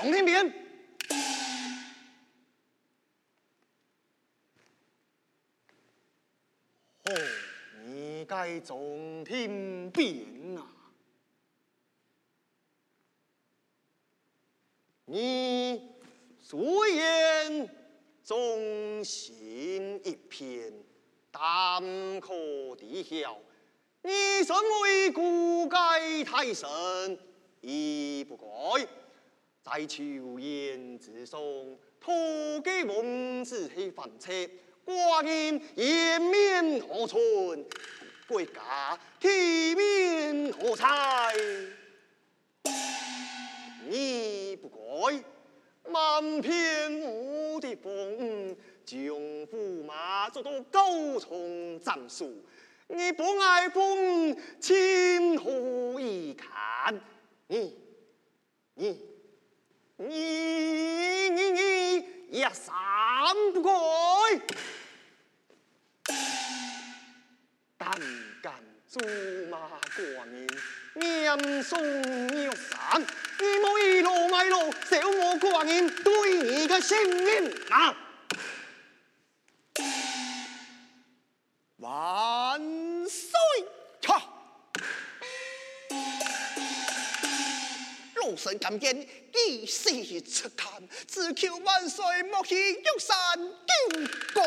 [0.00, 0.02] 啊！
[0.02, 0.54] 总听鞭，
[7.04, 7.12] 哦，
[7.84, 10.66] 你该总听鞭啊！
[15.04, 15.90] 你
[16.40, 17.68] 虽言
[18.24, 20.72] 忠心一片，
[21.30, 21.82] 但
[22.20, 22.32] 可
[22.78, 23.38] 知晓，
[24.02, 26.66] 你身为古盖太守，
[27.60, 28.86] 亦不该
[29.62, 31.38] 在秋言之上，
[32.00, 34.32] 托给王子去翻车，
[34.86, 37.64] 寡人颜面何存？
[38.26, 40.86] 国家体面何在？
[43.88, 45.24] 你不该
[45.90, 52.32] 瞒骗我的风，将驸马做到高冲斩树。
[52.86, 57.00] 你不爱风，情何以堪？
[57.48, 57.76] 你
[58.74, 59.09] 你
[60.10, 62.74] 你你你也三
[63.54, 63.70] 不该，
[67.78, 67.96] 胆
[68.42, 68.52] 敢
[68.88, 68.98] 阻
[69.48, 69.56] 骂
[69.96, 70.48] 寡人，
[70.96, 71.80] 严嵩
[72.42, 73.00] 要斩。
[73.38, 77.96] 你莫倚老卖老，笑我寡人对你的性命啊！
[81.76, 82.60] 万
[83.08, 83.30] 岁！
[84.08, 84.28] 哈！
[88.16, 93.74] 老神敢言，以世出刊，只求万岁莫欺玉山救
[94.34, 94.42] 公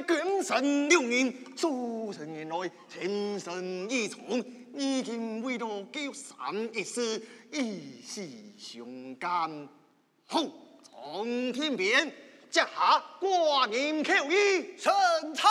[0.00, 0.06] 后。
[0.06, 0.20] 对。
[6.72, 9.68] 一时一时雄敢，
[10.26, 10.40] 好，
[10.88, 12.06] 总听鞭，
[12.48, 14.92] 接下挂念口諭，臣
[15.34, 15.48] 查。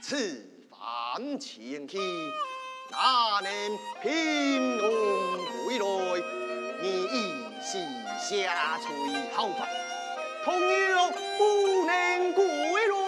[0.00, 1.98] 此番前去，
[2.90, 4.82] 哪能平安
[5.66, 5.84] 归来？
[6.80, 7.14] 你一
[7.60, 7.78] 时
[8.18, 8.86] 下垂
[9.34, 9.48] 好，
[10.44, 13.03] 同样不能归来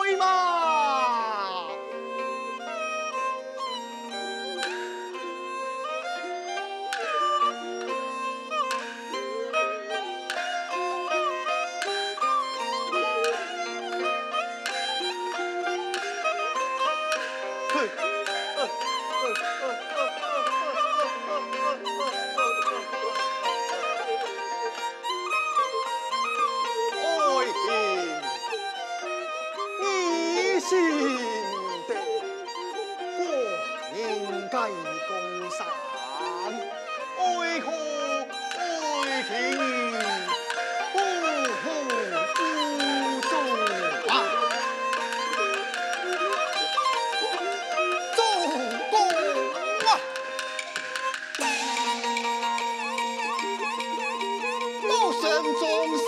[55.43, 56.06] 中。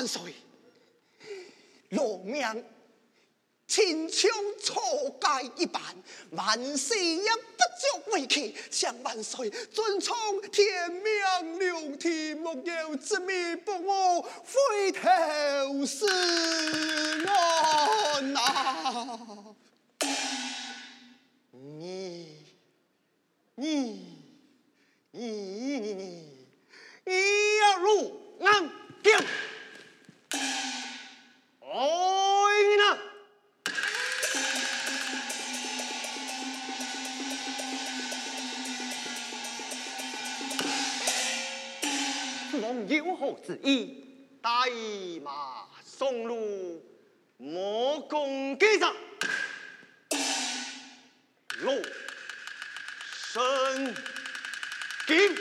[0.00, 0.34] 万岁！
[1.90, 2.64] 罗命
[3.66, 5.82] 秦琼错盖一般，
[6.30, 8.56] 万岁也不足为奇。
[8.70, 10.16] 向万岁遵从
[10.50, 16.06] 天命，六体木有执迷，不悟回头是
[17.26, 19.54] 岸呐！
[21.52, 22.46] 你
[23.54, 24.16] 你
[25.10, 26.46] 你你
[27.04, 28.70] 你要入安
[29.02, 29.12] 定？
[31.72, 31.76] 哎
[32.78, 32.98] 呢！
[42.50, 44.04] 此王有何旨意？
[44.42, 44.50] 带
[45.22, 46.84] 马送路，
[47.36, 48.92] 莫共击掌。
[51.60, 51.80] 落
[53.32, 53.94] 神
[55.06, 55.36] 经，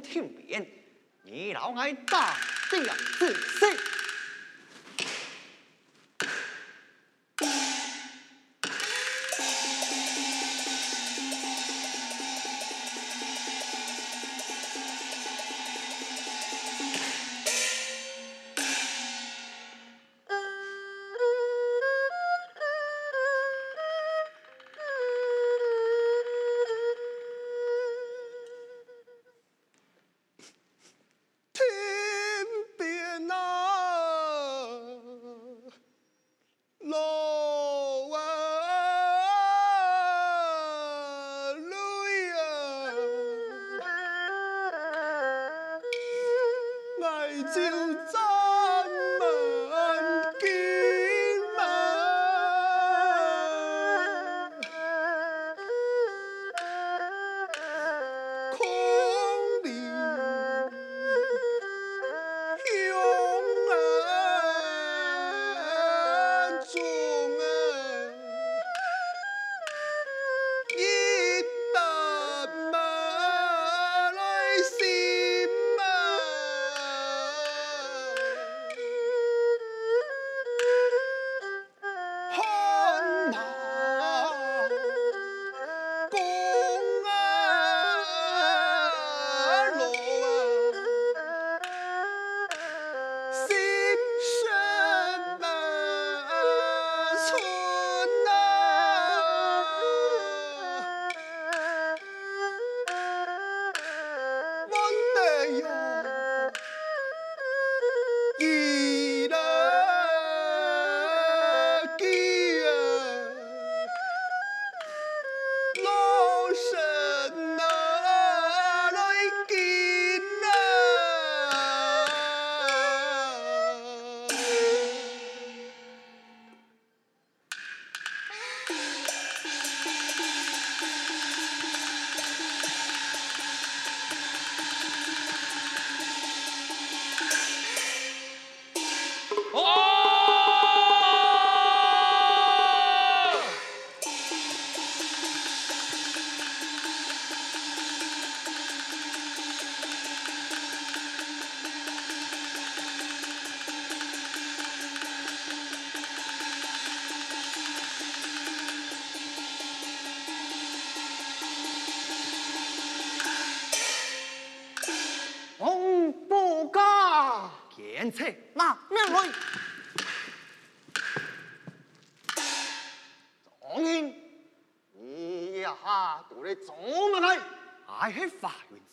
[0.00, 0.66] 听遍，
[1.22, 2.36] 你老爱大
[2.70, 3.76] 这样子谁？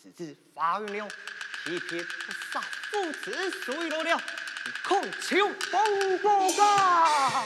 [0.04, 1.08] 发愿之子，发愿了，
[1.64, 4.20] 欺骗不杀父子水落了，
[4.86, 7.44] 空求风波家。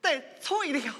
[0.00, 0.94] 得罪了。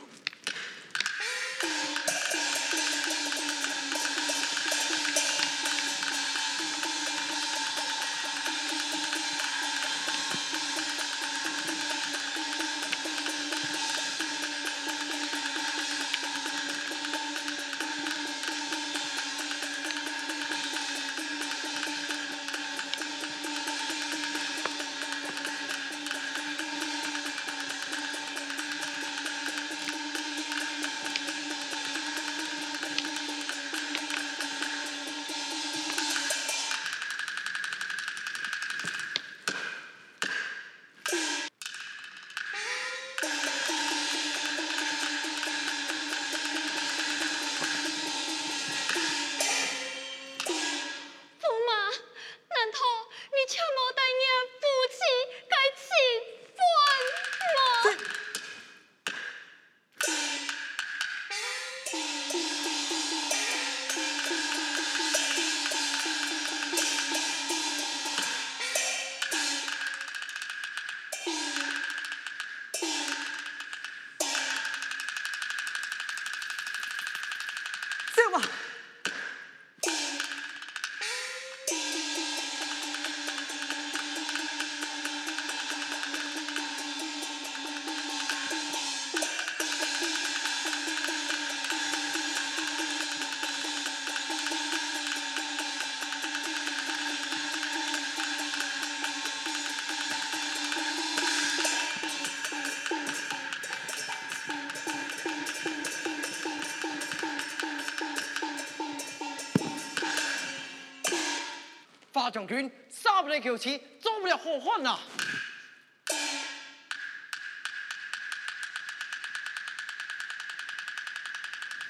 [112.32, 114.98] 将军杀不了九旗，做不了好汉呐！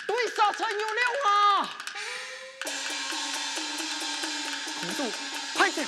[0.05, 1.71] 对杀陈友谅啊！
[4.81, 5.13] 公主，
[5.55, 5.87] 快点！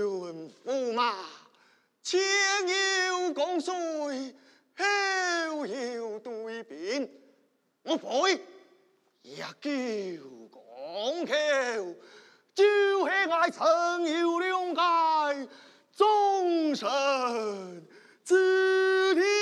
[0.00, 1.14] 乱呼骂，
[2.12, 4.34] 要讲衰，
[4.76, 7.08] 口要对扁，
[7.82, 8.40] 我呸！
[9.22, 9.46] 一叫
[10.50, 11.34] 狂叫，
[12.54, 15.48] 就向爱曾游了解，
[15.92, 16.88] 纵身
[18.24, 19.39] 自。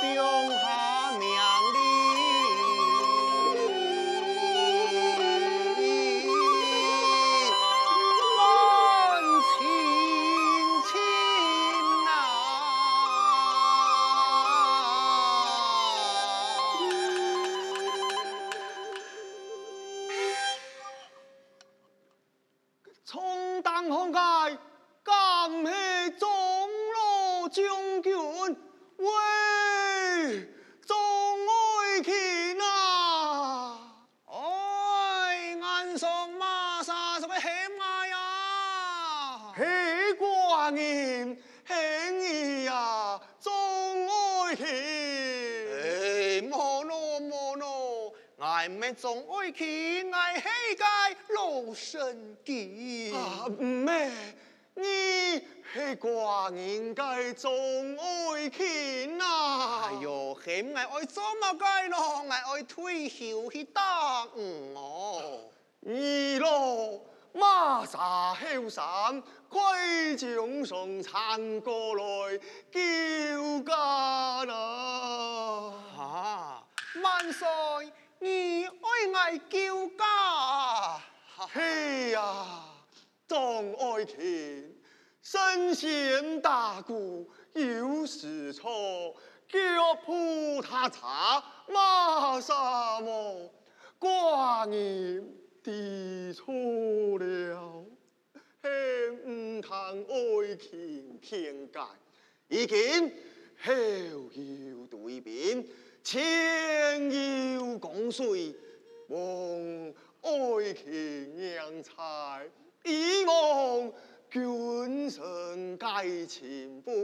[0.00, 0.87] Pyongyang.
[48.94, 50.42] 总爱去爱世
[50.76, 50.84] 界
[51.34, 54.10] 老神机啊，唔咩？
[54.74, 54.82] 你
[55.72, 59.84] 系寡人该总爱去呐？
[59.86, 62.24] 哎哟，系唔系爱做乜该咯？
[62.28, 65.40] 爱爱退休去打嗯哦。
[65.86, 67.00] 二咯，
[67.32, 72.38] 马沙后山，快将上山过来
[72.72, 72.80] 叫
[73.64, 75.72] 家啦！
[75.96, 76.64] 啊，
[77.02, 77.46] 万岁！
[78.20, 78.70] 你爱
[79.14, 81.00] 爱叫家，
[81.36, 82.64] 嘿呀，
[83.28, 84.76] 众爱听，
[85.22, 89.14] 神仙打鼓有时错，
[89.48, 93.52] 脚步踏查马沙么，
[94.00, 95.24] 寡人
[95.70, 97.84] 知错了，
[98.62, 99.70] 嘿唔通
[100.08, 101.82] 爱听偏见，
[102.48, 103.12] 已经
[103.62, 103.74] 后
[104.34, 105.62] 有对边。
[106.02, 107.10] 前
[107.52, 108.56] 有江水，
[109.08, 109.20] 望
[110.22, 112.48] 爱卿娘才，
[112.84, 113.92] 以望
[114.30, 116.94] 君臣该情分，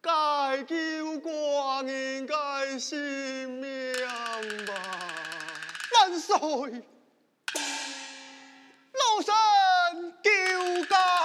[0.00, 0.74] 该救
[1.20, 2.98] 寡人该性
[3.60, 3.92] 命
[4.66, 4.74] 吧。
[5.94, 6.82] 万岁，
[10.88, 11.21] 高